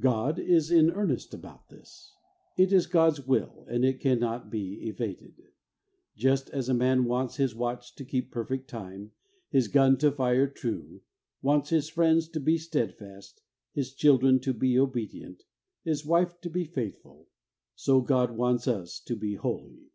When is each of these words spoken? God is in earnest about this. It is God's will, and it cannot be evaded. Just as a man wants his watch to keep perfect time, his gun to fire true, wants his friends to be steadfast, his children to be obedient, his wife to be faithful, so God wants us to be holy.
God 0.00 0.40
is 0.40 0.72
in 0.72 0.90
earnest 0.90 1.32
about 1.32 1.68
this. 1.68 2.16
It 2.56 2.72
is 2.72 2.88
God's 2.88 3.24
will, 3.24 3.64
and 3.68 3.84
it 3.84 4.00
cannot 4.00 4.50
be 4.50 4.84
evaded. 4.88 5.40
Just 6.16 6.50
as 6.50 6.68
a 6.68 6.74
man 6.74 7.04
wants 7.04 7.36
his 7.36 7.54
watch 7.54 7.94
to 7.94 8.04
keep 8.04 8.32
perfect 8.32 8.68
time, 8.68 9.12
his 9.48 9.68
gun 9.68 9.96
to 9.98 10.10
fire 10.10 10.48
true, 10.48 11.02
wants 11.40 11.70
his 11.70 11.88
friends 11.88 12.28
to 12.30 12.40
be 12.40 12.58
steadfast, 12.58 13.42
his 13.70 13.94
children 13.94 14.40
to 14.40 14.52
be 14.52 14.76
obedient, 14.76 15.44
his 15.84 16.04
wife 16.04 16.40
to 16.40 16.50
be 16.50 16.64
faithful, 16.64 17.28
so 17.76 18.00
God 18.00 18.32
wants 18.32 18.66
us 18.66 18.98
to 19.02 19.14
be 19.14 19.36
holy. 19.36 19.92